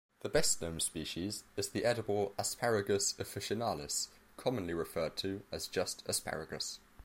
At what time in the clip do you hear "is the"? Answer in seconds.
1.55-1.85